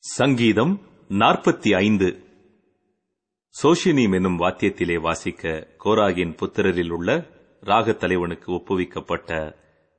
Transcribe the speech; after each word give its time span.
சங்கீதம் 0.00 0.80
நாற்பத்தி 1.08 1.76
ஐந்து 1.76 2.22
சோஷினீம் 3.62 4.14
என்னும் 4.14 4.38
வாத்தியத்திலே 4.38 5.00
வாசிக்க 5.00 5.66
கோராகின் 5.84 6.36
புத்திரரில் 6.42 6.90
உள்ள 6.90 7.26
ராகத் 7.60 7.96
தலைவனுக்கு 7.96 8.52
ஒப்புவிக்கப்பட்ட 8.52 9.56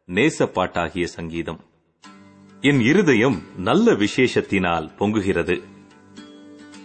நேசப்பாட்டாகிய 0.07 1.03
சங்கீதம். 1.03 1.59
என் 2.61 2.79
இருதயம் 2.79 3.41
நல்ல 3.57 3.93
விசேஷத்தினால் 3.93 4.89
பொங்குகிறது. 4.99 5.63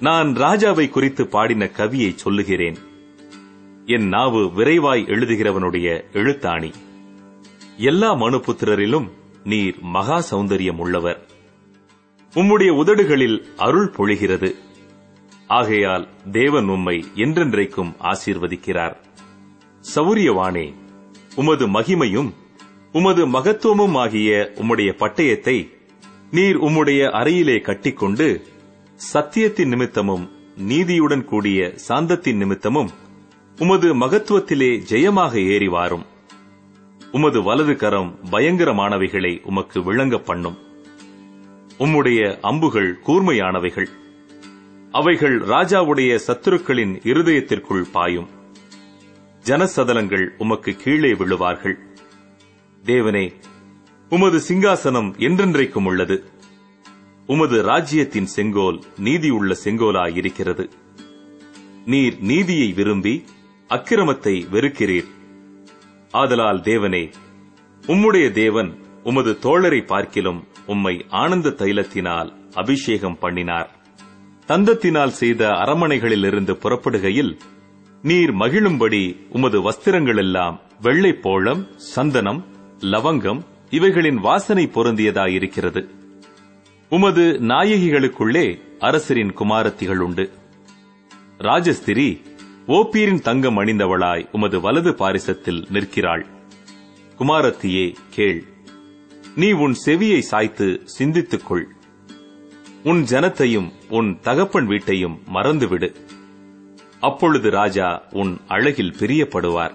நான் 0.01 0.27
ராஜாவை 0.27 0.89
குறித்து 0.89 1.29
பாடின 1.29 1.65
கவியை 1.65 2.15
சொல்லுகிறேன். 2.15 2.77
என் 3.87 4.09
நாவு 4.09 4.45
விரைவாய் 4.45 4.99
எழுதுகிறவனுடைய 4.99 6.05
எழுத்தாணி. 6.13 6.75
எல்லா 7.77 8.15
மனுபுத்திரரிலும் 8.15 9.11
நீர் 9.45 9.79
மகா 9.81 10.25
சௌந்தரியம் 10.31 10.79
உள்ளவர். 10.79 11.33
உம்முடைய 12.35 12.71
உதடுகளில் 12.71 13.47
அருள் 13.57 13.91
பொழிகிறது. 13.97 14.55
ஆகையால் 15.47 16.09
தேவன் 16.33 16.69
உம்மை 16.69 17.05
என்றென்றைக்கும் 17.15 17.93
ஆசீர்வதிக்கிறார். 18.03 18.97
சௌரியவானே 19.95 20.75
உமது 21.37 21.67
மகிமையும் 21.67 22.31
உமது 22.93 23.27
மகத்துவமும் 23.27 23.95
ஆகிய 23.95 24.53
உம்முடைய 24.55 24.91
பட்டயத்தை 24.93 25.57
நீர் 26.31 26.57
உம்முடைய 26.57 27.11
அறையிலே 27.11 27.61
கட்டிக்கொண்டு 27.61 28.45
சத்தியத்தின் 29.13 29.69
நிமித்தமும் 29.69 30.25
நீதியுடன் 30.57 31.25
கூடிய 31.25 31.75
சாந்தத்தின் 31.89 32.37
நிமித்தமும் 32.37 32.91
உமது 33.59 33.95
மகத்துவத்திலே 33.95 34.71
ஜெயமாக 34.91 35.33
ஏறி 35.47 35.69
வாரும் 35.69 36.05
உமது 37.13 37.43
வலது 37.43 37.77
கரம் 37.77 38.19
பயங்கரமானவைகளை 38.31 39.43
உமக்கு 39.45 39.83
விளங்க 39.83 40.19
பண்ணும் 40.19 40.57
உம்முடைய 41.79 42.39
அம்புகள் 42.41 42.99
கூர்மையானவைகள். 43.07 43.87
அவைகள் 44.91 45.41
ராஜாவுடைய 45.41 46.19
சத்துருக்களின் 46.27 47.01
இருதயத்திற்குள் 47.03 47.85
பாயும். 47.93 48.29
ஜனசதலங்கள் 49.45 50.29
உமக்கு 50.39 50.75
கீழே 50.75 51.13
விழுவார்கள். 51.13 51.79
தேவனே 52.85 53.33
உமது 54.09 54.41
சிங்காசனம் 54.49 55.17
என்றென்றைக்கும் 55.19 55.85
உள்ளது. 55.85 56.25
உமது 57.27 57.63
ராஜ்யத்தின் 57.63 58.27
செங்கோல் 58.27 58.83
நீதியுள்ள 58.97 59.57
செங்கோலாயிருக்கிறது. 59.65 60.71
நீர் 61.85 62.17
நீதியை 62.21 62.73
விரும்பி 62.73 63.25
அக்கிரமத்தை 63.69 64.49
வெறுக்கிறீர். 64.51 65.09
ஆதலால் 66.11 66.61
தேவனே 66.61 67.13
உம்முடைய 67.87 68.31
தேவன் 68.31 68.84
உமது 69.05 69.39
தோழரை 69.43 69.87
பார்க்கிலும் 69.87 70.45
உம்மை 70.67 71.05
ஆனந்த 71.09 71.49
தைலத்தினால் 71.49 72.31
அபிஷேகம் 72.55 73.19
பண்ணினார். 73.19 73.71
தந்தத்தினால் 74.49 75.15
செய்த 75.21 75.49
அரமனைகளிலிருந்து 75.49 76.53
புறப்படுகையில் 76.53 77.39
நீர் 78.03 78.35
மகிழும்படி 78.35 79.17
உமது 79.31 79.71
வஸ்திரங்களெல்லாம் 79.71 80.59
வெள்ளை 80.81 81.13
போளம் 81.13 81.67
சந்தனம் 81.77 82.45
லவங்கம் 82.81 83.41
இவைகளின் 83.71 84.17
வாசனை 84.17 84.71
பொருந்தியதாயிருக்கிறது. 84.75 85.89
உமது 86.89 87.23
நாயகிகளுக்குள்ளே 87.43 88.59
அரசரின் 88.79 89.33
குமாரத்திகள் 89.33 89.97
உண்டு 89.97 90.31
ராஜஸ்திரி 91.39 92.21
ஓப்பீரின் 92.67 93.21
தங்கம் 93.21 93.59
அணிந்தவளாய் 93.59 94.29
உமது 94.33 94.61
வலது 94.61 94.91
பாரிசத்தில் 94.91 95.71
நிற்கிறாள். 95.71 96.27
குமாரத்தியே 97.19 97.95
கேள். 98.11 98.45
நீ 99.37 99.53
உன் 99.53 99.77
செவியை 99.87 100.19
சாய்த்து 100.19 100.85
சிந்தித்துக்கொள். 100.99 101.65
உன் 102.85 103.05
ஜனத்தையும் 103.11 103.73
உன் 103.89 104.19
தகப்பன் 104.21 104.67
வீட்டையும் 104.67 105.21
மறந்துவிடு. 105.35 105.95
அப்பொழுது 107.01 107.51
ராஜா 107.51 108.03
உன் 108.11 108.39
அழகில் 108.47 108.95
பிரியப்படுவார். 108.99 109.73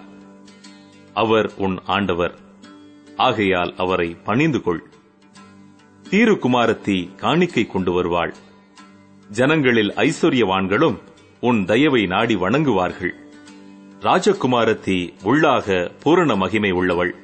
அவர் 1.14 1.52
உன் 1.56 1.78
ஆண்டவர். 1.84 2.38
ஆகையால் 3.16 3.74
அவரை 3.76 4.16
பணிந்து 4.24 4.62
கொள் 4.62 4.82
தீரு 6.10 6.38
குமாரத்தி 6.38 7.14
காணிக்கை 7.14 7.66
கொண்டு 7.66 7.92
வருவாள். 7.92 8.34
ஜனங்களில் 9.30 9.92
ஐஸ்வர்யவான்களும் 9.96 10.98
உன் 11.40 11.64
தயவை 11.64 12.06
நாடி 12.06 12.36
வணங்குவார்கள். 12.36 13.12
ராஜகுமாரத்தி 14.00 15.12
உள்ளாக 15.24 15.90
பூரண 16.02 16.36
மகிமை 16.36 16.70
உள்ளவள். 16.70 17.14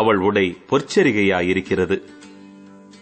அவள் 0.00 0.16
உடை 0.16 0.56
பொற்சரிகையாயிருக்கிறது. 0.70 2.02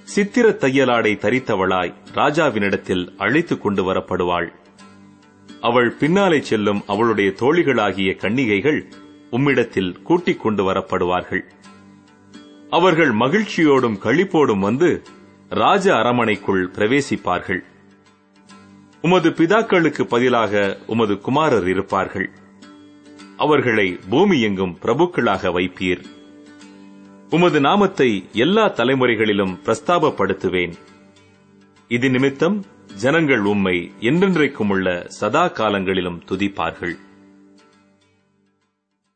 சித்திர 0.03 0.49
தையலாடை 0.49 1.13
தரித்தவளாய் 1.17 1.95
ராஜாவினிடத்தில் 2.15 3.17
அழைத்துக் 3.17 3.63
கொண்டு 3.63 3.93
வரப்படுவாள். 3.93 4.49
அவள் 5.61 5.91
பின்னாலே 5.91 6.41
செல்லும் 6.41 6.83
அவளுடைய 6.87 7.31
தோழிகளாகிய 7.31 8.17
கன்னிகைகள் 8.17 8.81
உம்மிடத்தில் 9.31 10.03
கூட்டிக் 10.03 10.41
கொண்டு 10.41 10.73
வரப்படுவார்கள். 10.73 11.43
அவர்கள் 12.71 13.13
மகிழ்ச்சியோடும் 13.15 13.99
களிப்போடும் 14.03 14.59
வந்து 14.59 15.03
ராஜ 15.49 15.95
அரமனைக்குள் 15.95 16.71
பிரவேசிப்பார்கள். 16.71 17.61
உமது 19.03 19.31
பிதாக்களுக்கு 19.31 20.03
பதிலாக 20.03 20.79
உமது 20.87 21.21
குமாரர் 21.21 21.69
இருப்பார்கள். 21.69 22.31
அவர்களை 23.37 23.99
பூமி 24.11 24.41
எங்கும் 24.41 24.79
பிரபுக்களாக 24.83 25.53
வைப்பீர். 25.53 26.05
உமது 27.31 27.61
நாமத்தை 27.61 28.29
எல்லா 28.33 28.69
தலைமுறைகளிலும் 28.69 29.55
பிரஸ்தாபப்படுத்துவேன். 29.65 30.73
இது 31.89 32.11
நிமித்தம் 32.11 32.65
ஜனங்கள் 32.97 33.43
உம்மை 33.43 33.93
என்றென்றைக்கும் 34.01 34.69
உள்ள 34.69 35.05
சதா 35.09 35.49
காலங்களிலும் 35.49 36.23
துதிப்பார்கள். 36.29 36.95